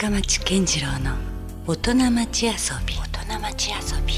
[0.00, 1.16] 深町健次郎の
[1.66, 2.52] 大人町遊
[2.86, 2.94] び。
[2.94, 4.14] 大人町遊び。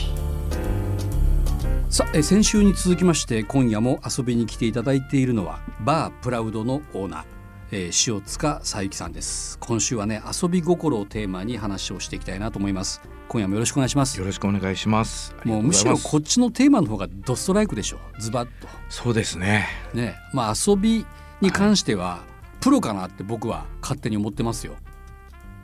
[1.88, 7.24] さあえ先週に続きまして今夜も遊びに来ていただいているのはバープラウドのオーナー、
[7.70, 9.58] えー、塩塚佐伯さんです。
[9.58, 13.00] 今週はね遊び心をテーマに話をしていきたいなと思います。
[13.28, 14.20] 今夜もよろしくお願いします。
[14.20, 15.34] よろしくお願いします。
[15.44, 18.68] もうむしろこっちのテーマの方がドストライクでしょズバッと。
[18.90, 19.66] そうですね。
[19.94, 21.06] ねまあ遊び
[21.40, 22.20] に関しては、はい、
[22.60, 24.74] プロかなって僕は勝手に思ってますよ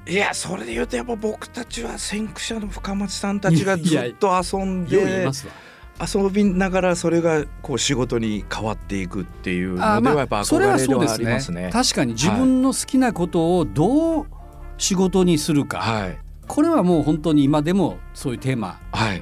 [0.09, 5.27] いやそれで言うとやっぱ僕たちは先駆者の深町さんたちがずっと遊んで
[6.01, 11.71] 遊びながらそれがこう仕事に変わっていくっていうのではやっぱ憧れではありますね。
[11.73, 14.27] 確かに自分の好きなことをどう
[14.79, 18.79] 仕事にするか、はい、これはもう本当に今でもそういうテーマ。
[18.93, 19.15] は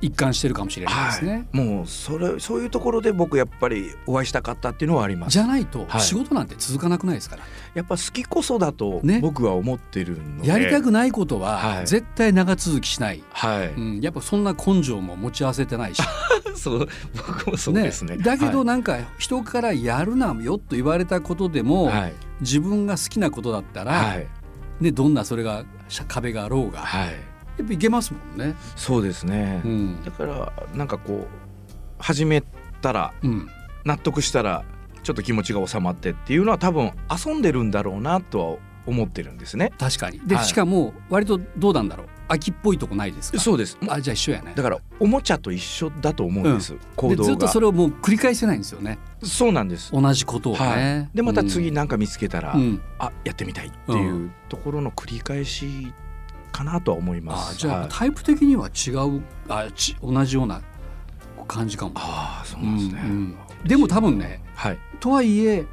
[0.00, 1.48] 一貫してるかもしれないですね。
[1.52, 5.32] はい、もうそれそういうところで僕やっぱりお会いしたかったっていうのはあります。
[5.32, 7.42] じゃないと仕事なんて続かなくないですから。
[7.42, 13.22] はい、やっぱ好きこそだと僕は思ってるので、ね、やりたくないことは絶対長続きしない。
[13.30, 13.68] はい。
[13.68, 16.02] うん、やっぱそんな根性も持ち合わせてないし。
[16.56, 18.16] そう僕もそうですね。
[18.16, 24.26] ねだけどなんか人からやるなよと言われたことでも、はい、自分が好きなことだったら、はい、
[24.80, 25.64] ねどんなそれが
[26.08, 26.80] 壁があろうが。
[26.80, 27.27] はい
[27.58, 28.54] やっぱいけますもんね。
[28.76, 32.42] そうですね、うん、だからなんかこう始め
[32.80, 33.48] たら、うん、
[33.84, 34.64] 納得したら
[35.02, 36.92] ちょっと気持ちが収まってっていうのは多分
[37.26, 39.72] 遊んでるんだろうなとは思ってるんですね。
[39.78, 40.20] 確かに。
[40.20, 42.06] で、はい、しかも割とどうなんだろう。
[42.30, 43.38] 秋っぽいとこないですか？
[43.38, 43.78] そうです。
[43.88, 44.52] あじゃあ一緒やね。
[44.54, 48.98] だからおもちゃと一緒だと思うんです、うん、行動ずっとそれをもう繰り返せないんですよね。
[49.22, 49.92] そうなんです。
[49.92, 55.92] 同じことをね、はい、でまた次何か見つけたら、うん、あやってみたいっていうところの繰り返し
[56.58, 57.52] かなとは思います。
[57.52, 60.60] あじゃあ、はい、タイプ的には違うあち同じような
[61.46, 61.92] 感じかも。
[61.94, 65.64] あそうですね、うんうん、でも多分ね、はい、とはいえ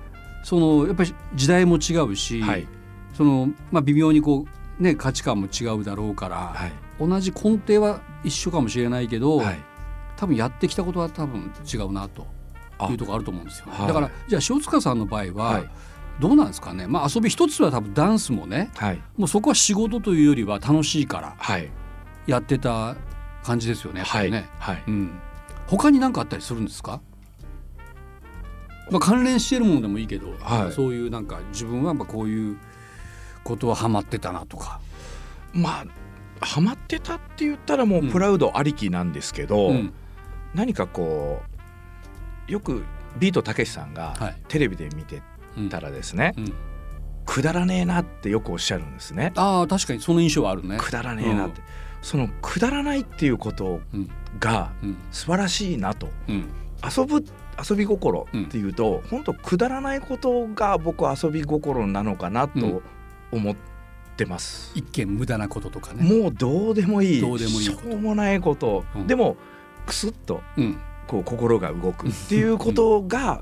[0.43, 2.67] そのやっぱり時代も違うし、はい、
[3.15, 4.45] そのまあ、微妙にこ
[4.79, 9.59] う、ね、価値観も違うだろうから、はい、同じ根底は一緒かもしれないけど、はい、
[10.17, 12.27] 多分やってきたことは多分違うなと
[12.91, 15.63] いうところあると思うんですよ、ね、だからじゃあ塩塚さんの場合は、
[16.19, 21.35] どうなんですかね、まあ、遊び一つは多分ダンスもね、はい、もうそこは仕事というよりは楽しいから
[22.25, 22.95] やってた
[23.43, 24.49] 感じですよね、やっぱりね。
[24.57, 25.19] はい、うん、
[25.67, 27.01] 他に何かあったりするんですか？
[28.91, 32.57] まあ、関連しているものでもいいけど、はい、そういうなんか自分はまあこういう
[33.43, 34.79] ことはハマってたなとか。
[35.53, 35.85] まあ
[36.45, 39.93] ハマってたって言ったらもうプラウドありきなんですけど、うん、
[40.53, 41.41] 何かこ
[42.47, 42.83] うよく
[43.17, 45.21] ビートたけしさんがテレビで見て
[45.69, 46.43] たらですね、うん。
[46.45, 46.53] うん、
[47.25, 49.33] くだらねえなってよくおっしゃるんですね。
[49.35, 50.77] あ確かにその印象はあるね。
[50.77, 51.61] くだらねえなって、
[52.01, 53.79] そのくだらないっていうこと
[54.39, 54.71] が
[55.11, 57.25] 素晴らしいなと、遊ぶ
[57.69, 62.81] 遊び心っていうと、本当くだらないことが僕は遊び心なのかなと
[63.31, 63.55] 思っ
[64.17, 64.71] てます。
[64.75, 66.03] 一見無駄なこととかね。
[66.03, 67.21] もうどうでもいい。
[67.21, 68.83] どうでもいいしょうもないこと。
[69.07, 69.37] でも
[69.85, 70.41] くすっと
[71.07, 73.41] こう心が動くっていうことが。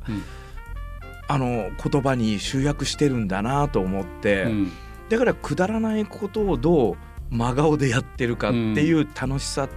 [1.28, 4.72] あの言葉に集約してるんだなと思って、うん、
[5.10, 6.96] だからくだらないことをどう
[7.30, 9.68] 真顔でやってるかっていう楽しさ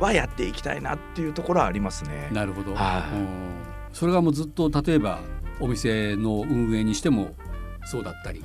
[0.00, 2.28] はやっていきたいなっていうところはありますね。
[2.32, 5.20] なるほど、はい、それがもうずっと例えば
[5.60, 7.34] お店の運営にしても
[7.84, 8.42] そうだったり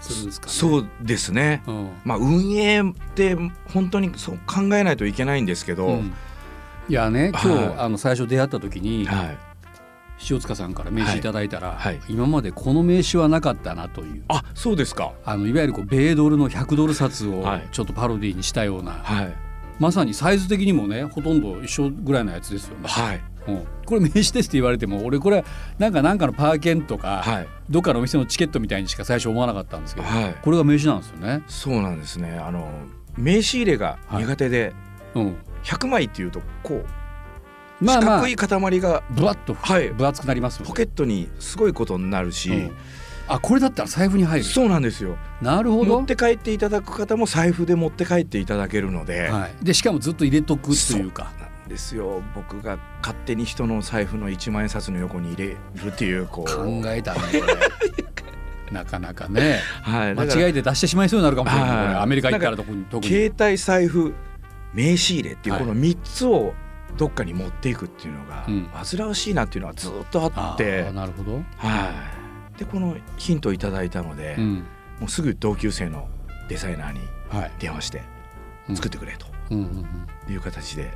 [0.00, 3.36] するんですか、ね、そうですね、うん、まあ運営って
[3.72, 6.14] 本当にそう考えないといけないんですけど、うん、
[6.88, 9.38] いやね今日、はい、あの最初出会った時に、はい
[10.30, 11.98] 塩塚さんから名刺いただいたら、はい。
[11.98, 14.22] はい、今までこの名刺はなかったなという。
[14.28, 15.12] あそうですか。
[15.24, 19.34] あのいわゆるこう米ドルの100ドル札をちょっとパロディにしたような、はい、
[19.78, 22.88] まさにサイズ的にもねほとんど一緒ぐらいのやつですよね。
[22.88, 23.20] はい。
[23.46, 25.44] うん、これ名刺ですって言われても俺これ
[25.78, 31.42] なんかなんかのパーケンとか、はい、どっかのお店のチケットみたいにしか最初思わなかったんですけど、はい、これが名刺なんですよね。
[31.46, 32.38] そうなんですね。
[32.38, 32.70] あの
[33.16, 34.72] 名刺入れが苦手で、
[35.14, 36.86] はい、うん、100枚っていうとこう
[37.84, 42.76] まあまあ、四角い塊がぶわっと、はい、分厚くなりますポケットにすごいことになるし、うん、
[43.28, 44.44] あこれだったら財布に入る。
[44.44, 45.16] そうなんですよ。
[45.40, 45.96] なるほど。
[45.98, 51.32] 持って帰っていただく方も財布で持って帰っていただけるので、はい、でしかもずっと入れとくというか。
[51.68, 52.22] ですよ。
[52.34, 55.58] 僕が勝手に人の財布の1万円札の横に入れる
[55.88, 56.50] っていうこう。
[56.50, 57.20] 考えたね。
[58.70, 64.14] なかなかね、はい、間違えて出してしまいそうになるかもしれない、はい、アメリカ行ったら特に特に携帯財布
[64.72, 66.54] 名刺入れっていうこの3つを
[66.96, 70.90] どっかに持っていくっていうのが、煩わしいなっていうのはずっとあって。
[70.92, 71.92] なるほど、は
[72.56, 74.54] い、でこのヒントをいただいたので、うん、
[75.00, 76.08] もうすぐ同級生の
[76.48, 77.00] デザイナーに
[77.58, 78.02] 電話して
[78.74, 79.54] 作ってくれと
[80.30, 80.92] いう形で。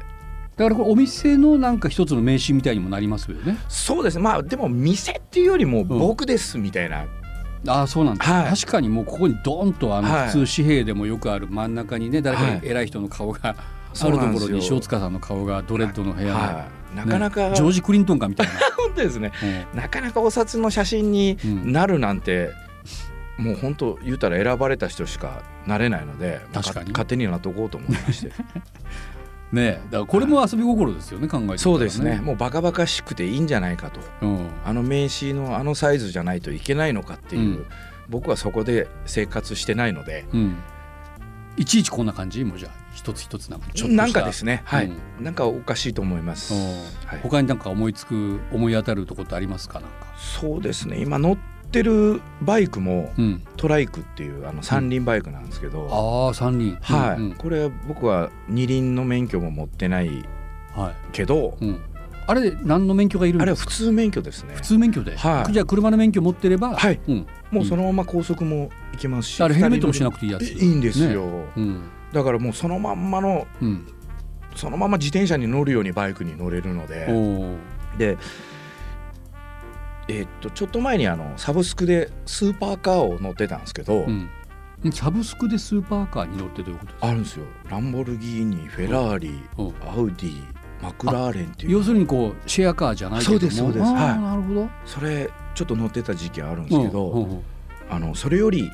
[0.56, 3.58] だからこれお店のなんか一つの名刺みたいにもなりますよね。
[3.68, 7.06] そうですまあでも店っていうよりも僕ですみたいな。
[7.66, 13.56] あそうなんです、はい、確かにもうここにドンとあの普通紙幣でもよくる真ん中にね誰か偉い人の顔が、
[14.00, 18.52] あるところに塩塚さんの顔がドレッドの部屋の、なかなか、ジョージ・クリントンかみたいな。
[18.76, 19.32] 本当ですね、
[19.74, 22.50] なかなかお札の写真になるなんて、
[23.38, 26.90] もう本当言うたら選ばれた人しかなれないので確かに。
[26.90, 28.32] 勝手になっとこうと思いまして。
[29.50, 32.20] ねだからこれも遊び心ですよね、考えて、ね、そうですね。
[32.20, 37.66] もうバカバカしくていいんじゃないかと、うん、あの名刺のあのサイズじゃないといけないのかっていう、うん、
[38.10, 40.56] 僕はそこで生活してないので、うん、
[41.56, 42.44] いちいちこんな感じ？
[42.44, 44.62] もじゃあ一つ一つなんかちょっとなんかですね。
[44.64, 44.90] はい、
[45.20, 46.52] なんかおかしいと思います、
[47.06, 49.80] はい、他になんか思いつく思い当たるところってありますか？
[49.80, 50.06] なんか。
[50.18, 51.00] そうですね。
[51.00, 53.12] 今乗っってるバイクも、
[53.58, 55.86] トライクっていうあの三輪バイクなんですけど、
[56.26, 56.78] ああ三輪。
[56.80, 60.26] はい、これ僕は二輪の免許も持ってない
[61.12, 61.58] けど、
[62.26, 63.42] あれ何の免許がいるんですか？
[63.42, 64.54] あれは普通免許ですね。
[64.54, 70.44] 普通免許で、はい、じゃあ車の免許持ってればはい、うん、もうそのまま高速も行けますしあれヘルメットもしなくていいやつ。
[70.44, 71.44] いいんですよ、ね。
[71.58, 71.82] うん、
[72.12, 73.86] だからもうそのまんまの、うん、
[74.54, 77.06] そのまま自転車に乗るようにバイクに乗れるので
[77.98, 78.18] で
[80.08, 84.30] えー、っとちょっと前にあのサブスクでスーパーカーを乗ってたんですけど、うん、
[84.90, 87.08] サブスクでスーパーカーに乗ってどういうことですか？
[87.08, 87.44] あるんですよ。
[87.68, 89.62] ランボルギーニフェラーリ、う。
[89.64, 90.42] ん、アウディ
[90.80, 91.72] マクラーレンっていう。
[91.72, 93.84] 要するにこうシェアカーじゃないけどそうですそうです。
[93.84, 93.94] はい。
[94.18, 94.68] なるほど。
[94.86, 97.42] それちょっと乗ってた時期あるんですけど、うん、
[97.90, 98.70] あのそれより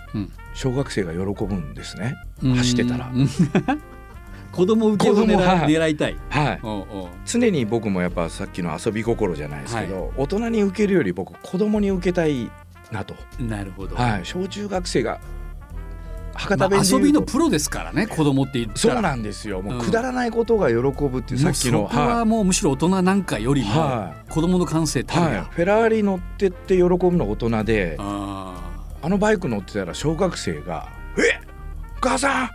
[0.55, 3.11] 小学生が喜ぶんですね、走ってたら。
[4.55, 7.09] 子供受けを狙,、はい、狙いたい、はい、おうおう。
[7.27, 12.49] 常に僕もやっぱさっきの遊び心じゃないですけど、はい、大人に受けるより僕子供に受けたい
[12.93, 13.17] なと。
[13.41, 15.19] なるほど、はい、小中学生が
[16.35, 19.63] 博多弁で、まあ、遊びのプロですからね子供って言ったそうなんですよ。
[19.63, 28.34] もうくだらないことが喜ぶっていう、さっきのそこはもうむしろ大人なんかよりも子供の感性たるや、はい、フェラーリ乗ってって喜ぶの大人であ
[29.09, 31.41] のバイク乗ってたら小学生が「え
[31.99, 32.51] お母さん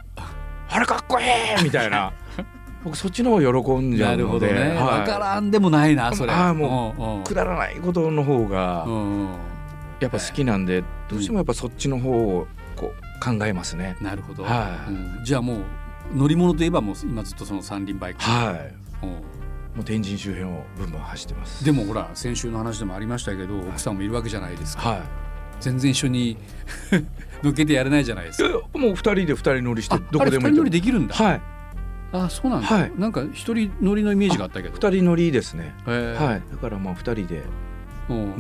[0.69, 1.23] あれかっこい
[1.59, 1.63] い！
[1.63, 2.11] みたいな。
[2.83, 4.59] 僕そっちの方喜んじゃうので、ね。
[4.77, 6.31] はい、分からんでもないなそれ。
[6.31, 8.85] あもうくだらないことの方が
[9.99, 12.47] やっぱ好きなんでどうしてもやっぱそっちの方を
[12.77, 13.97] こう考えますね。
[13.99, 15.57] なるほど、はい、うん、じゃあもう
[16.15, 18.21] 乗り物といえばもう今ずっとその三輪バイク。
[18.21, 19.05] はい。
[19.75, 21.63] もう天神周辺をブンブン走ってます。
[21.65, 25.01] でもほら先週の話でもありましたけど、奥さんもいるわけじゃないですか、はい、
[25.59, 26.37] 全然一緒に
[27.43, 28.49] 乗っけてやれないじゃないですか。
[28.77, 31.15] もう二人で二人乗りしてどこでも乗りできるんだ。
[31.15, 31.41] はい。
[32.11, 34.73] あそうなんだ、はい、なんか一人乗りのイメージがあったけど。
[34.73, 35.75] 二人乗りですね。
[35.85, 36.51] はい。
[36.51, 37.43] だからまあ二人で。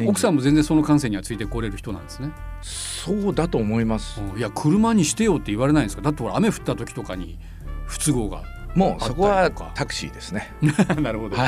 [0.07, 2.31] 奥さんも全然その感性にはついてこれる人なんですね。
[2.63, 4.19] そうだと思います。
[4.35, 6.01] いや車にしてよって言われないんですか？
[6.01, 7.37] だってほら雨降った時とかに
[7.85, 8.41] 不都合が
[8.75, 10.53] もうそこはタクシーですね。
[11.01, 11.37] なるほど。
[11.37, 11.45] ま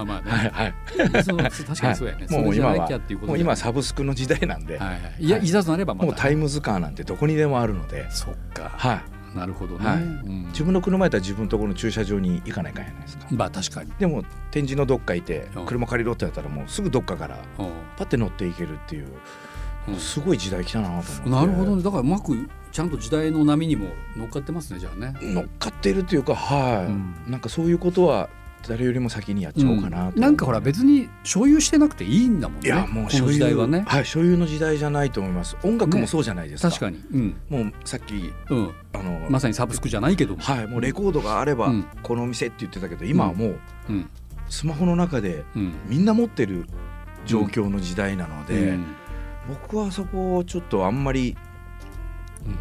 [0.00, 0.30] あまあね。
[0.30, 0.50] はい。
[0.50, 0.74] はい。
[1.12, 2.26] 確かにそうやね。
[2.28, 2.88] もう今は
[3.26, 4.80] もう今サブスクの時代なんで。
[5.18, 5.46] いやい。
[5.46, 8.10] ざとなればもうタイムズカーなんてどこにでもあるので。
[8.10, 8.70] そっか。
[8.76, 9.14] はい。
[9.34, 13.26] なるほどね、自分の車やったら自分のところの駐車場に行かないかんやないですか。
[13.32, 13.90] まあ確かに。
[13.98, 14.22] でも
[14.52, 17.38] 展示のどっかいて車借りろってやったらもうすぐどっかから
[17.96, 19.08] パッて乗っていけるっていう
[19.98, 21.30] すごい時代来たなと思って。
[21.30, 21.82] なるほどね。
[21.82, 25.14] だからうまくちゃんと時代の波にも乗っかってますねじゃあね。
[25.22, 28.28] 乗っかってるっていうかはい、うん、なんかそういうことは
[28.66, 32.66] 誰よりも先にやっちゃおうかなと、うん、なんかほら別に所有してなくていいんだもんね。
[32.66, 33.84] いやもう所有時代はね。
[33.86, 35.56] はい所有の時代じゃないと思います。
[35.62, 41.72] 音楽もそうじゃないですか、ね、確かに、うん、もうさっき、うん、あのまさにサブスクじゃないけどはいもうレコードがあれば、
[42.02, 43.58] このお店って言ってたけど今はもう、
[43.88, 44.10] うん、
[44.48, 45.44] スマホの中で、
[45.86, 46.66] みんな持ってる
[47.24, 48.76] 状況の時代なので、
[49.48, 51.36] 僕はそこをちょっとあんまり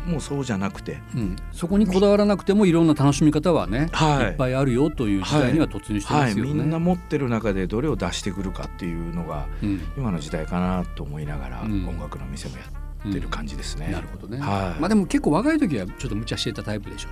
[0.06, 6.50] もうそうじゃなくて、うん、そこにこだわらなくてもいろんな楽しみ方はね、はい、いっぱいあるよという時代には突入してますよね、はい。
[6.50, 12.64] はい、みんな持ってる中でどれを出してくるかっていうのが、うん、今の時代かなと思いながら、音楽の店もや
[13.10, 13.90] ってる感じですね。
[13.92, 14.80] なるほどね、はい。
[14.80, 17.10] まあ、でも結構若い時はちょっと無茶してたタイプでしょ。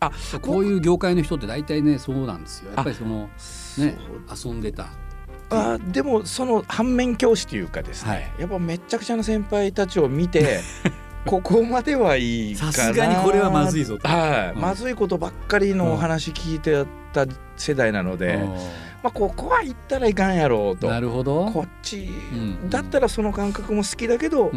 [0.00, 2.72] あこういう業界の人って大体ねそうなんですよ。
[2.74, 3.28] やっぱりその
[3.78, 3.98] ね
[4.44, 4.88] 遊んでた。
[5.50, 10.60] あでもその反面教師というかですね、はい、やっぱめちゃくちゃな先輩たちを見て
[11.26, 18.56] ここまではいいさすがにこれはまずいぞと、はい、うん、まずいことばっかりのお話聞いてた世代なので、うん、ま
[19.04, 20.88] あ、ここは行ったらいかんやろうと。
[20.88, 21.50] なるほど。
[21.50, 24.50] こっち、うん、だったらその感覚も好きだけど、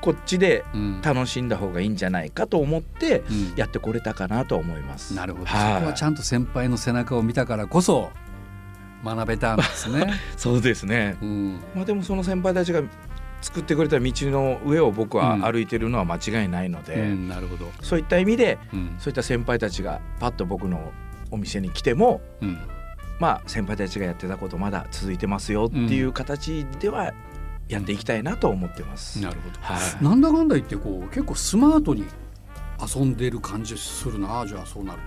[0.00, 0.64] こっちで
[1.02, 3.22] 楽しんだ方がいいんじゃないかと思って
[3.56, 5.14] やってこれたかなと思います。
[5.14, 8.10] なるほど、はい、そこはちゃんと先輩の背中を見たからこそ
[9.04, 10.12] 学べたんですね。
[10.36, 11.16] そうですね、
[11.74, 12.82] まあ、でもその先輩たちが
[13.44, 17.70] 作ってくれた道の上を僕は歩いてるのは間違いないので、うんうん、なるほど。
[17.82, 20.92] そういった意味で、うん、そういった先輩たちがパッと僕の
[21.30, 22.22] お店に来ても、
[23.20, 27.12] まあ先輩たちがやってたことまだ続いてますよっていう形では
[27.68, 29.20] やっていきたいなと思ってます。
[29.20, 32.06] なるほど、はい、なんだかんだ言ってこう結構スマートに
[32.80, 35.00] 遊んでる感じするなじゃあそうなる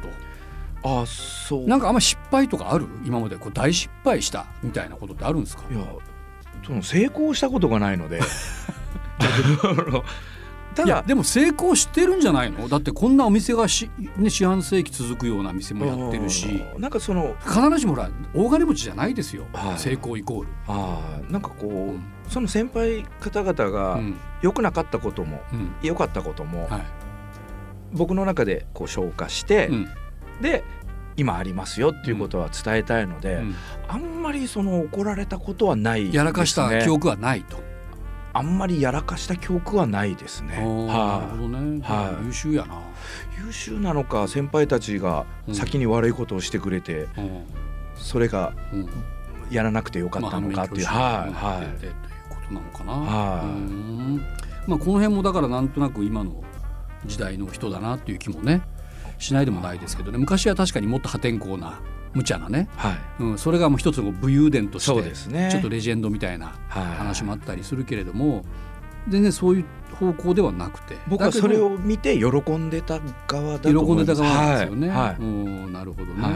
[0.84, 1.00] と。
[1.02, 1.68] あそう。
[1.68, 2.88] なんかあんま失敗とかある？
[3.04, 5.64] 今までこう大失敗したみたいなことってあるんですか？
[5.72, 5.84] いや
[6.66, 8.22] その成功したことがないので。
[10.76, 12.70] ただでも成功してるんじゃないの？
[12.70, 16.64] だってこんなお店がし、ね、四半世紀続くような店もやってるし。
[16.78, 20.50] なんかその必ずしもほら大金持ちじゃないですよ、はい、成功イコール。
[20.68, 24.00] あなんかこう、うん、その先輩方々が
[24.44, 25.42] 良くなかったことも
[25.82, 26.82] 良、うん、かったことも、はい、
[27.94, 29.88] 僕の中でこう消化して、うん、
[30.42, 30.64] で
[31.18, 33.42] 今ありますよっていうことは伝えたいので、
[33.88, 37.58] あんまりその怒られたことはない、ね、やらかした記憶はないと。
[38.34, 40.58] あんまりやらかした記憶はないですね。
[40.60, 41.82] はなるほどね。
[41.82, 42.82] はい、優秀やな。
[43.44, 47.44] 優秀なのか先輩たちが先に悪いことをしてくれて、うん、
[47.96, 48.54] それが
[49.50, 51.80] やらなくてよかったのかっていう、まあ、はいはい。
[51.80, 51.96] という
[52.30, 52.94] ことなのかな。
[52.94, 53.44] は
[54.68, 54.70] い。
[54.70, 56.44] まあこの辺もだからなんとなく今の
[57.08, 58.62] 時代の人だなっていう気もね
[59.20, 60.18] しないでもないですけどね。
[60.18, 61.80] 昔は確かにもっと破天荒な。
[62.14, 62.98] 無茶なね、はい。
[63.20, 68.44] うん、それがもう一つの武勇伝として、ね、ちょっとレジェンドみたいな話もあったりするけれども、
[69.08, 70.98] 全然そういう方向ではなくて。
[71.08, 73.86] 僕はそれを見て喜んでた側だと思います。
[73.86, 74.98] 喜んでた側ですよね、はい。
[75.00, 76.32] はい、うんなるほどね、は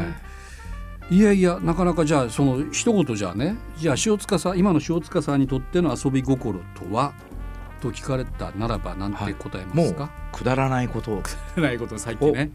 [1.09, 7.13] い、いやいやなかなかじゃあその一言じゃあねじゃあ塩塚さん今の塩塚さんにとっての遊び心とは？
[7.81, 12.51] と聞かれたならばなんて答えますか、くだらないことくだらないことさっきね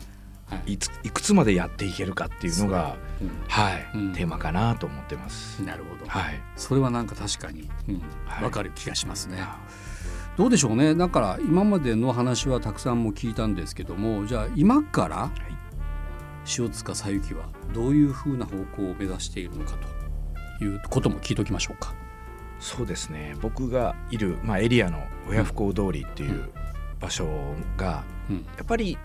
[0.66, 0.76] い。
[0.78, 5.62] ついくつまでやっていけるかっていうのが、うん、はい、うん、テーマかなと思ってます。
[5.62, 8.02] なるほど、はい、それはなんか確かに、うん。
[8.24, 9.38] はい、分かる気がしますね。
[10.36, 10.94] どうでしょうね。
[10.94, 15.30] だから今までの話はたくさんも聞いたんですけどもじゃあ今から
[16.58, 19.76] 塩塚さゆきはどういうふうな方向を目指しているのか
[20.58, 21.94] ということも聞いておきましょうか。
[22.60, 23.34] そうですね。
[23.40, 26.50] 僕がいる、まあ、エリアの親不孝通りっていう
[27.00, 28.04] 場所が、
[28.56, 28.96] やっぱり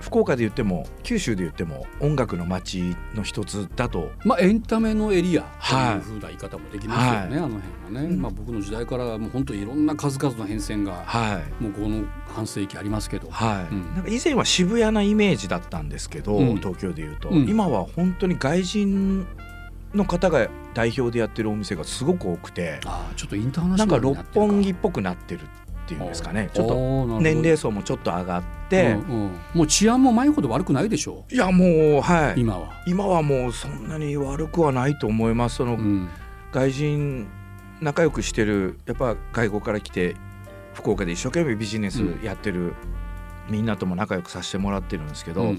[0.00, 4.10] 福岡で言っても九州で言っても音楽の街の一つだと。
[4.24, 13.74] まあエンタメのエリアというふうな言い方もできますよね、はい、あの辺はね、うん、まあ僕の時代からもう本当いろんな数々の変遷が、はい、もうこの半世紀ありますけど、はい。
[13.74, 19.26] うん、なんか以前は渋谷なイメージだったんですけど、うん、東京でいうと、今は本当に外人
[19.94, 22.80] の方が代表でやってるお店がすごく多くて。
[22.84, 25.40] あちょっとインターナショナルなんか六本木っぽくなってる
[25.88, 26.50] っていうんですかね。
[26.52, 31.34] ちょっと年齢層もちょっと上がって、うんうん、もう治安も前ほど悪くないでしょう。
[31.34, 31.64] いやも
[31.98, 32.40] うはい。
[32.40, 32.70] 今は。
[32.86, 35.56] 今はもうそんなに悪くはないと思います。
[35.56, 36.08] その、うん、
[36.52, 37.26] 外人
[37.80, 40.16] 仲良くしてるやっぱ外国から来て
[40.74, 42.74] 福岡で一生懸命ビジネスやってる、
[43.48, 45.54] みんなとも仲良くさせてもらってるんですけど、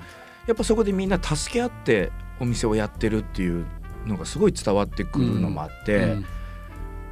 [0.45, 3.65] やっぱそこでみんな助け合ってお店をやってるっていう
[4.05, 6.17] のがすごい伝わってくるのもあって、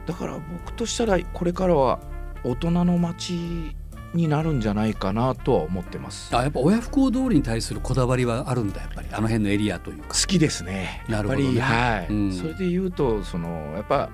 [0.05, 1.99] だから僕としたらこれからは
[2.43, 3.75] 大人の街
[4.13, 6.35] になるんじゃないかなとは思ってます。
[6.35, 10.09] あやっぱ親不孝通りに対するこだわりはあるんだやっぱりあの辺のエリアというか。
[10.09, 11.03] 好きですね。
[11.07, 14.09] なるほど、ね、はい、うん、それで言うとそのやっぱ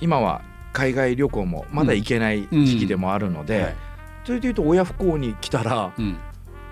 [0.00, 0.42] 今は
[0.72, 3.60] 海外旅行もまだ行けない時期でもあるので、うん。
[3.60, 3.76] うんはい、
[4.24, 5.92] それで言うと親不孝に来たら、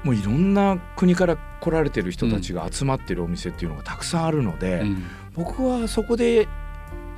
[0.04, 4.84] もういろんな国から来られてる人たちが集まってるお店っていうのがたくさんあるので、
[5.34, 6.46] 僕はそこで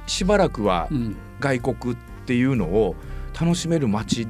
[0.07, 0.89] しばらくは
[1.41, 2.97] 外国っていうのを、
[3.41, 4.27] 楽しめる街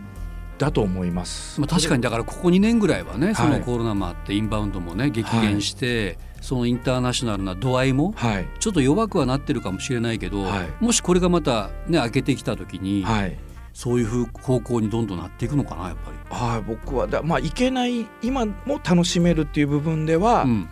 [0.59, 1.61] だと思います。
[1.61, 8.15] まあ、確かにだからここ2年ぐらいはね、そのコロナもあってインバウンドもね激減して、はい、そのインターナショナルな度合いも
[8.59, 13.39] ちょっと弱くはなってるかもしれないけど、はい、もしこれがまたね開けてきた時に、はい、
[13.73, 16.19] そういう方向にどんどんなっていくのかなやっぱり。
[16.31, 20.69] はい、僕はだまあ行けない今も楽しめるっていう部分では、うん、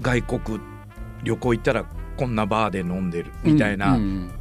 [0.00, 0.60] 外国
[1.24, 1.84] 旅行行ったら
[2.16, 3.94] こんなバーで飲んでるみたいな。
[3.94, 4.39] うんうん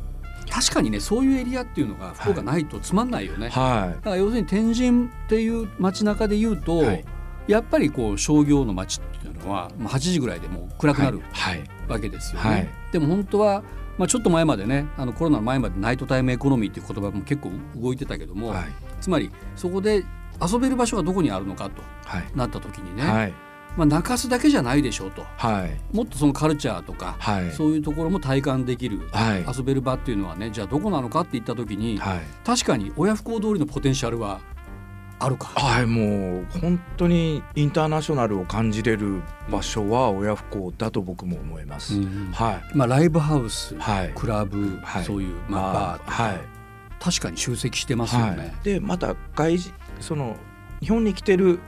[0.50, 7.06] 確かにねそういうエリアっていうのが福岡ないとつまんないよね、はい、だから要するに天神っていう街中でいうと、はい、
[7.48, 13.64] やっぱりこう商業の街っていうのは8時ぐらいでもう暗くなる、はい、わけですよね、でも本当は
[13.98, 18.56] まあ、ちょっと前までねあのコロナの前までナイトタイムエコノミーっていう言葉も結構動いてたけども、
[19.02, 20.06] つまりそこで
[20.42, 21.82] 遊べる場所がどこにあるのかと
[22.34, 23.34] なった時にね、
[23.80, 34.42] まあ、泣かすだけじゃないでしょうと、はい、もっとそのカルチャーとか、はい、そういうところも体感できる、はい、遊べる場っていうのはねじゃあどこなのかって言った時に、はい、確かに親不孝通りのポテンシャルは
[35.18, 35.48] あるか。
[35.48, 42.78] はいもう本当にインターナショナルを感じれる場所は親不孝だと僕も思います、うん、はい。
[42.78, 46.40] まあ、ライブハウス、はい、クラブ、はい、そういう、まあ、バーとか、はい、
[47.00, 48.54] 確かに集積してますよね。
[48.64, 49.58] でまた外
[50.00, 50.36] その
[50.82, 51.60] 日本に来てる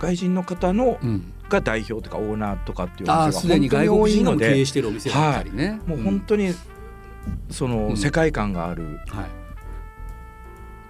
[0.00, 0.98] 外人の方の、
[1.48, 6.54] が代表とかオーナーとかっていうお店が本当に多いので、経営してるお店だったりね、はい、もう本当に
[7.50, 9.00] その世界観がある、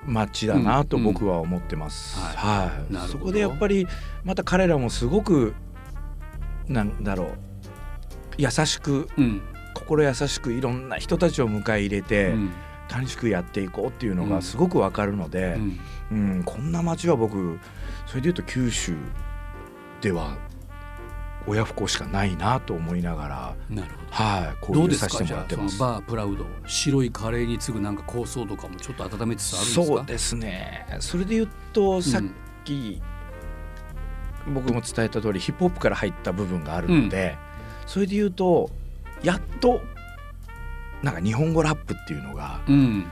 [0.07, 2.19] 街だなと僕は思ってます。
[2.19, 3.87] はい、はい、そこでやっぱり
[4.25, 5.55] また彼らもすごく
[6.69, 7.29] なんだろう
[8.39, 9.43] 優しく、うん、
[9.75, 12.51] 心優しくいろんな人たちを迎え入れて、うん、
[12.91, 15.59] 楽しくやっていこうっていうのがすごくわかるので、
[16.11, 17.59] うん、うん、こんな街は僕
[18.07, 18.95] それでいうと九州
[20.01, 20.37] では
[21.47, 25.79] 親不孝しかないなと思いながらなるほど、はい、交流させてもらってます。
[25.79, 29.85] バープラウド白いカレーに次ぐなんか構想とかもちょっと温めつつあるんですか？
[29.85, 30.87] そうですね。
[31.01, 32.23] それで言うとさっ
[32.65, 33.03] き、
[34.55, 37.37] 僕も伝えた通りヒップホップから入った部分があるので、
[37.83, 38.71] うん、それで言うと
[39.23, 39.83] やっと
[41.05, 43.07] なんか日本語ラップっていうのが、うん、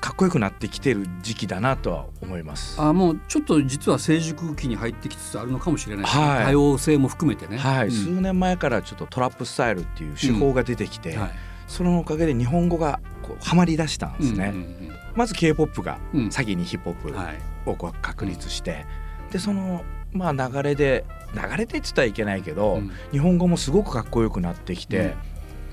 [0.00, 2.80] かっこよくなってきてる時期だなとは思います。
[2.80, 11.30] あもうちょっと実は成熟期に入ってきつつあるのかもしれない、はい、多様性も含めてね、はい、うん、数年前からちょっとトラップスタイルっていう手法が出てきて、はい、
[11.66, 15.98] そのおかげで日本語がこうはまりだしたんですね、うんうんうん、まず k p o p が
[16.30, 18.86] 先にヒップホップをこう確立して、
[19.30, 21.04] でそのまあ流れで
[21.34, 25.14] 流れてって言ったらいけないけど、うん、日本語もすごくかっこよくなってきて、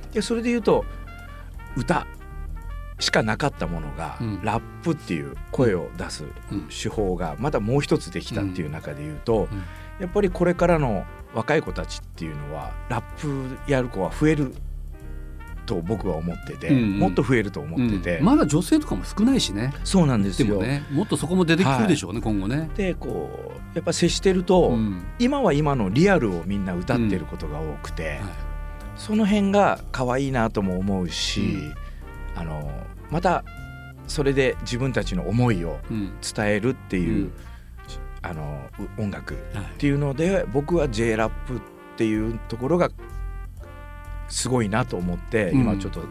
[0.05, 0.85] うん、でそれで言うと
[1.77, 2.07] 歌
[2.99, 6.25] しかなかったものが、うん、ラップっていう声を出す
[6.69, 9.47] 手法がまたもう一つできたっていう中で言うと、
[9.99, 14.53] やっぱりこれからの若い子たちっていうのはラップやる子は増える
[15.67, 19.73] と僕は思ってて、うんうん、もっと増えると思ってて、うん、まだ女性とかも少ないしね。
[19.83, 20.59] そうなんですよ。
[20.61, 22.69] ねもっとそこも出てくるでしょうね、はい、今後ね。
[22.75, 28.19] でこうやっぱ接してると、うん、今は今のリアルをみんな歌ってることが多くて、はい、
[28.97, 31.59] その辺が可愛いなとも思うし、
[32.35, 32.69] あの
[33.09, 33.43] また
[34.07, 37.31] それで自分たちの思いを伝えるっていう、
[38.21, 39.37] あの音楽っ
[39.77, 41.59] ていうので、はい、僕は J ラップっ
[41.97, 42.89] ていうところが
[44.27, 46.01] すごいなと思って今ちょっと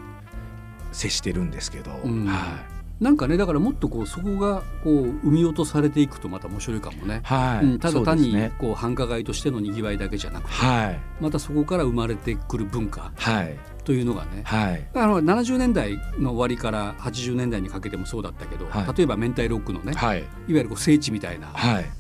[0.92, 7.64] 接してるんですけど、うん、はい、なんかねだからもっとこうそこがこう生み落とされていくとまた面白いかもね、はい。
[7.64, 21.52] うん、ただ単にこう繁華街としてのにぎわいだけじゃなくて、はい、またそこから生まれてくる文化、はい、というのがね、はい、あの70年代の終わりから80年代にかけてもそうだったけど、はい、例えば明太ロックのね、はい、いわゆるこう聖地みたいな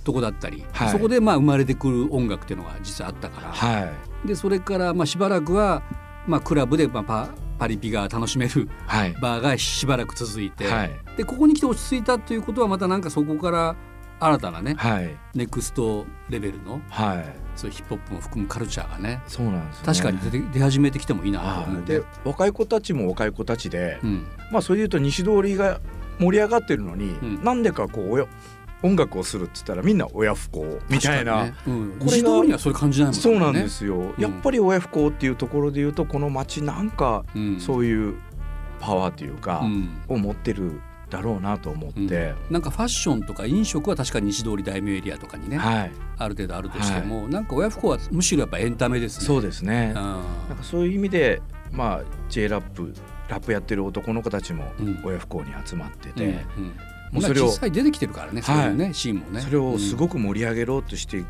[0.04, 3.92] とこだったり、はい、そこでまあ生まれてくる音楽っていうのが実はあったから、は
[4.24, 5.82] い、でそれからまあしばらくは
[6.26, 8.68] まあ、クラブでまあパパリピが楽しめる
[9.20, 13.76] バーがしばらく続いて、はい、でここに来て落ち着いたということはまたなんかそこから
[14.18, 22.02] 新たなね、はい、ネクストレベルの、はい、そうヒップホップも含むカルチャーがねそうなんです、ね、確かに出出始めてきてもいいなと思うで。
[22.24, 25.80] 若い子たちも若い子たちで、うん、まあそれでいうと西通りが
[26.18, 28.28] 盛り上がってるのに、うん、なんでかこう
[28.82, 31.54] 音楽をするっつったらみんな親不孝みたいな、ね。
[31.66, 33.18] うん、これがにはそれ感じなんね。
[33.18, 37.24] そうなんですよ、うん、やっぱり親不孝っていうところで言うとこの街なんか
[37.58, 38.14] そういう
[38.80, 39.62] パワーというか、
[40.08, 49.26] を持ってるだろうなと思って、うん、なんかファッションとか飲食は確かに西通り大名エリアとかにね、はい、ある程度あるとしても、はい、なんか親不孝はむしろやっぱエンタメですね。
[49.26, 50.22] そうですね、なん
[50.56, 51.40] かそういう意味で
[51.72, 52.92] まあ J ラップ
[53.28, 54.64] ラップやってる男の子たちも
[55.04, 56.32] 親不孝に集まってて、うんう
[56.68, 56.72] ん
[57.16, 59.40] もうそれを実際出てきてるからね、そういうねシーンもね。
[59.40, 61.24] それをすごく盛り上げろうとして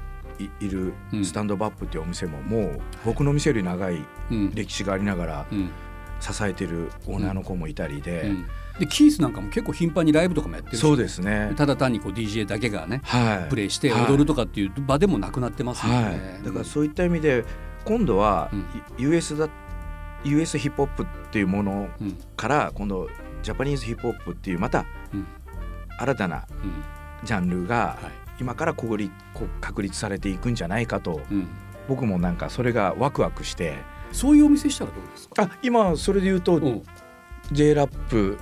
[0.60, 4.04] いるスタンドバップっていうお店ももう僕の店より長い
[4.54, 5.46] 歴史がありながら
[6.20, 8.32] 支えてるオーナーの子もいたりで。
[8.78, 11.54] でキースなんかも結構頻繁にライブとかもやってるそうですね。
[11.56, 16.10] ただ単にこう DJ だけがね、はい、プレイして踊るとかっていう場でもなくなってますよね、は
[16.42, 17.46] い、だからそういった意味で
[17.86, 18.50] 今度は
[18.98, 19.48] US だ
[20.24, 21.88] US ヒップホップっていうもの
[22.36, 23.08] から今度
[23.42, 24.84] ジャパニーズヒップホップっていうまた
[25.98, 26.44] 新たな
[27.24, 27.96] ジャンルが
[28.38, 29.10] 今からこり
[29.60, 31.20] 確立されていくんじゃないかと、
[31.88, 33.76] 僕もなんかそれがワクワクして。
[34.12, 35.42] そういうお店したらどうですか？
[35.42, 36.58] あ今それで言うと
[37.52, 38.38] J ラップ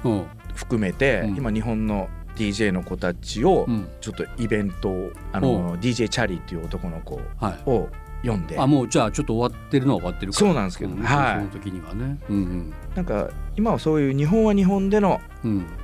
[0.54, 3.66] 含めて今日本の DJ の子たちを
[4.00, 7.18] ちょっとイベントをあの DJ チャリっていう男の子
[7.66, 7.88] を
[8.24, 15.20] 読んで、あもうじゃあちょっと終わってるのは終わってるそうなんですけどね、はい、その時にはね、うんうん、なんか今はそういう日本は日本での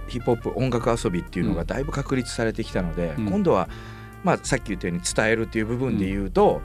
[0.09, 3.69] ヒップホップ音楽遊びっていうのがだいぶ確立されてきたので、うん、今度は、
[4.25, 6.61] まあ、さっき言ったように伝えるっていう部分で言うと、うん、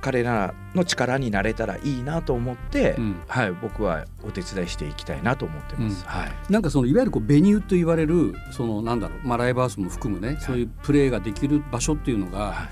[0.00, 6.04] 彼らの力になれたらいいなと思って、うん、はい、僕はお手伝いしていきたいなと思ってます。
[6.06, 12.68] はい、なんかそのいわゆるこうベニューと言われるそのなんだろう、まあ、ライブハウスも含むね、はい、そういうプレーができる場所っていうのが、は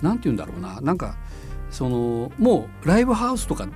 [0.00, 0.80] い、なんて言うんだろうな。
[0.80, 1.16] なんか
[1.70, 3.68] そのもうライブハウスとか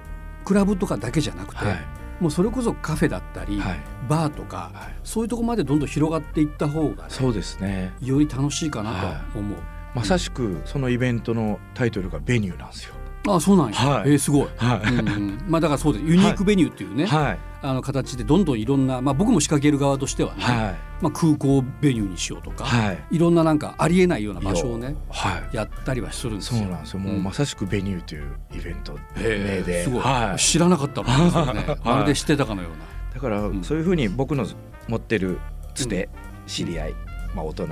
[0.45, 1.77] クラブとかだけじゃなくて、はい、
[2.21, 7.93] もうそれこそカフェだったり、はい、バーとか、はい、そういうところまでどんどん広がっていった方が、ね、そうですね。
[8.01, 9.59] より楽しいかなと思う、
[9.95, 12.95] まさしくそのイベントのタイトルが「ベニュー」なんですよ。
[13.29, 20.75] あそうなんや、はい、えー、すごい、はい、うんうん、まあだからそうですユニークベニューっていうね、はい、あの形でどんどんいろんな、まあ、僕も仕掛ける側としてはね、はい。
[21.03, 26.61] まあ、空港ベニューにしようとか、はい、いろんななんかありえないような場所をね、はい、やったりはするんですよ。
[26.61, 27.01] そうなんですよ。
[27.01, 32.79] もうまさしくベニューというイベント名で、すごい、はい、知らなかったもんですよね、 まるで知ってたかのような。
[33.15, 34.47] だからそういうふうに僕の
[34.89, 35.39] 持ってる
[35.75, 36.09] つて、
[36.47, 36.95] 知り合い、
[37.35, 37.69] まあ、大人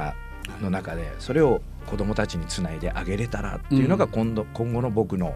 [0.60, 5.34] の中でそれを子供たちにつないであげれたらっていうのが今度、今後の僕の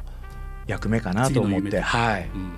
[0.67, 2.53] 役目かなと思って、はい、うん。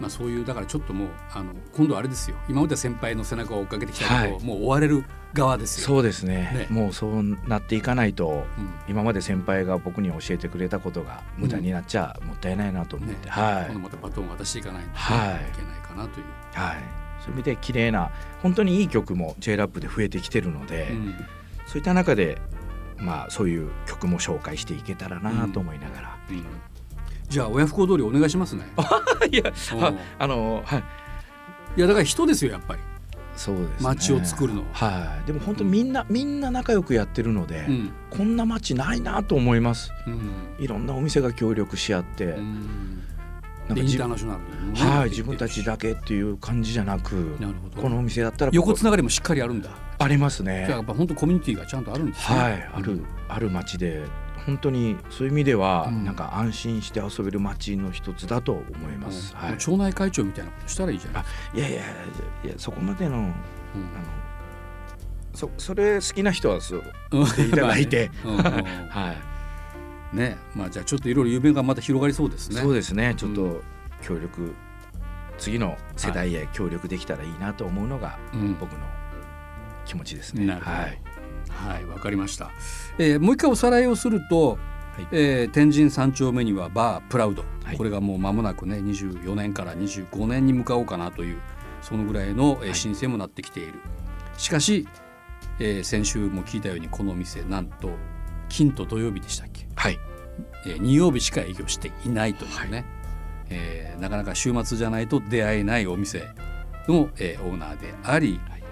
[0.00, 2.36] まあ、そういうだからちょっともうあの今度あれですよ。
[2.48, 5.86] 今まで先輩の背中を追っかけてきたけど、はい、もう追われる側ですよ。
[5.86, 13.22] そうですね、ね、もうそうなっていかないと、うん、今まで先輩が僕に教えてくれたことが無駄になっちゃもったいないなと思って、うん。
[13.22, 14.92] ね、はい、今度またバトンを渡していかないとい。
[14.92, 16.26] けないかなという。
[16.54, 16.76] はい、
[17.20, 18.10] そういう意味で綺麗な
[18.42, 21.14] 本当にいい曲も J ラップで増えてきてるので、うん、
[21.66, 22.38] そういった中で
[22.98, 26.18] まあそういう曲も紹介していけたらなと思いながら。
[26.30, 26.44] うん。
[27.28, 28.66] じゃあ親不孝通りお願いしますね。
[29.30, 29.52] いや
[30.18, 30.84] あのはい。
[31.76, 32.80] いやだから人ですよやっぱり。
[33.36, 35.20] そうです、ね、街を作るのは。
[35.22, 47.82] い、でも本当みんな、うん、みんな仲良くやってるので、うん、こんな街ないなと思います、うん、いろんなお店が協力し合って、なんかインターナショナル、はい、自分たちだけっていう感じじゃなくなるほど。
[47.82, 49.70] このお店だったら横つながりもしっかりあるんだ
[50.04, 50.64] ありますね。
[50.66, 52.38] じゃあやっぱ本当コミュニティがちゃんとあるんですね。
[52.38, 54.04] はいある、ある街で
[54.46, 61.82] 本当にそういう意味では、うん、なんか安心して遊べる街の一つだと思います、はい、町内会長みたいなことしたらいいじゃないいやいや
[62.44, 63.34] いやそこまでの,、うん、あの
[65.32, 69.14] そそれ好きな人はそうしていただいて、 は
[70.12, 70.16] い。
[70.16, 72.60] ねまあじゃあちょっといろいろ夢がまた広がりそうですね。
[72.60, 73.14] そうですね。
[73.16, 73.62] ちょっと
[74.00, 74.54] 協力、うん、
[75.38, 78.16] 次の世代へ協力できたらいいなと思うのが、
[78.60, 78.86] 僕の
[79.84, 80.60] 気持ちですね、はい。
[81.48, 82.50] はいわかりました、
[82.98, 84.58] えー、もう一回おさらいをすると、
[84.96, 85.08] はい。
[85.12, 91.40] えー、天神三丁目にはバープラウド、はい、これがもう間もなくね24年から25年に向かおうかなという
[91.82, 93.74] そのぐらいの、えー、申請もなってきている、
[94.36, 94.86] しかし、
[95.58, 97.90] えー、先週も聞いたようにこの店なんと
[98.48, 99.98] 金と土曜日でしたっけ、はい。
[100.66, 102.84] えー、2曜日しか営業していないというね、はい、
[103.50, 106.28] えー、なかなか週末じゃないと出会えないお店
[106.88, 108.63] の、えー、オーナーであり、はい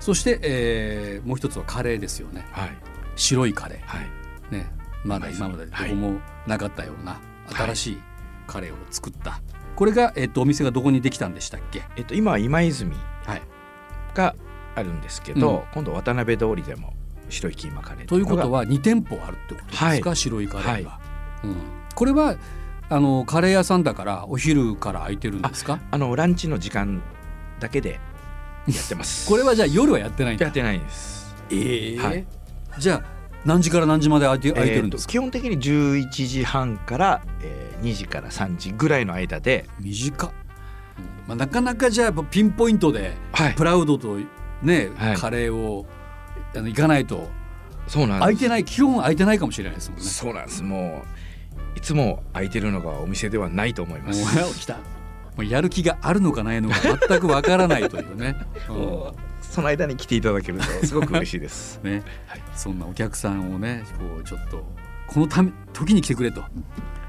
[0.00, 2.70] そして、えー、もう一つはカレーですよね、はい、
[3.14, 4.08] 白いカレー、はい、
[4.50, 4.72] ね、
[5.04, 8.02] まだ今までどこもなかったような新しい
[8.46, 9.40] カレーを作った、はい、
[9.76, 12.96] これが、えーと、お店がどこにできたんでしたっけ、えーと、今は今泉
[14.14, 14.34] が
[14.74, 16.94] あるんですけど、うん、今度渡辺通りでも
[17.28, 20.98] 白いキーマカレーということは2店舗あるってことですか、白いカレーが。
[21.44, 21.56] うん、
[21.94, 22.36] これは
[22.88, 25.78] あのカレー屋さんだからお昼から空いてるんですか？
[25.92, 27.00] あのランチの時間
[27.60, 28.00] だけで
[28.66, 29.28] やってます。
[29.28, 31.34] これはじゃあ夜はやってないんやってないです。
[31.50, 31.96] ええ。
[31.96, 32.26] ーはい、
[32.78, 39.66] じゃあ何時から何時まで空いて空いてるんですか、基本的に11時半から、えー、2時から3時ぐらいの間で。
[39.80, 40.30] 短っ、
[41.26, 44.18] まあ、なかなかじゃあピンポイントで、はい、プラウドと
[44.62, 45.86] ね、はい、カレーを
[46.54, 47.28] あの行かないと。
[47.86, 50.04] そうなん空いてない基本空いてないかもしれないですもんね。
[50.04, 50.62] そうなんです。
[50.62, 51.02] も
[51.74, 54.22] ういつも空いてるのがお店ではないと思います。
[54.60, 54.76] 来た
[55.40, 56.76] もうやる気があるのかないのか
[57.08, 58.36] 全くわからないというね、
[58.68, 61.80] うん、その間に来ていただけるとすごく嬉しいです。
[61.82, 64.62] ね、はい、そんなお客さんをねこうちょっと
[65.06, 66.44] このため時に来てくれと。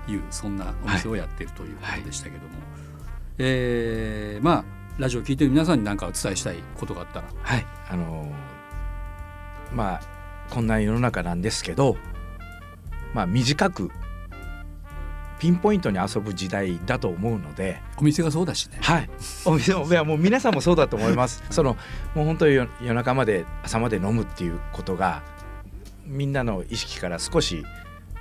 [0.08, 2.54] いうそんなお店をやっているということでしたけども、はい、
[3.38, 4.66] えー、まあ
[4.98, 7.28] ラジオ聞いてる皆さんに何かお伝えしたいことがあったら。
[7.44, 7.66] はい。
[7.88, 10.02] あのー、まあ
[10.50, 11.98] こんな世の中なんですけど
[13.14, 13.92] まあ短く
[15.42, 17.82] ピンポイントに遊ぶ時代だと思うので。
[17.98, 18.78] お店がそうだしね。
[18.80, 19.10] はい。
[19.44, 21.44] お店もいやもう皆さんもそうだと思います。
[21.50, 21.76] その
[22.14, 25.24] もう本当に夜中まで朝まで飲むっていうことが
[26.06, 27.66] みんなの意識から少し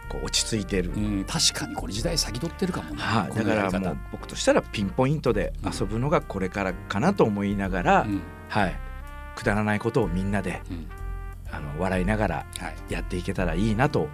[0.09, 8.80] こう落ち着いてる、うん、確かにこれ時代先取ってるかもね、はい、だからもう僕としたらピンポイントで遊ぶのがこれからかなと思いながら、うん、はい。
[9.37, 10.88] くだらないことをみんなで、うん、
[11.52, 12.46] あの笑いながら
[12.88, 14.09] やっていけたらいいなと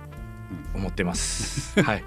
[0.75, 1.81] 思ってます。
[1.83, 2.05] はい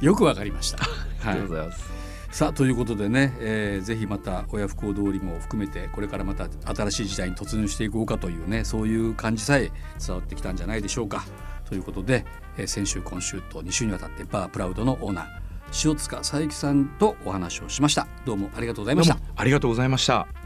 [0.00, 0.78] よくわかりました。
[1.24, 1.96] ありがとうございます。
[2.30, 9.72] さあということでね、えー、ぜひまた親不孝通りも含めてこれからまた新しい時代に突入していこうかというねそういう感じさえ
[10.04, 11.24] 伝わってきたんじゃないでしょうか。
[11.64, 12.26] ということで、
[12.58, 15.46] えー、先週今週と2週にわたってバープラウドのオーナー
[15.88, 18.06] 塩塚佐伯さんとお話をしました。
[18.24, 19.18] どうもありがとうございました。
[19.34, 20.45] ありがとうございました。